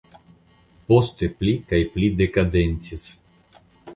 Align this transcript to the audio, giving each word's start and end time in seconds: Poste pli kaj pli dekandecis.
Poste 0.91 1.29
pli 1.41 1.53
kaj 1.73 1.81
pli 1.97 2.09
dekandecis. 2.21 3.05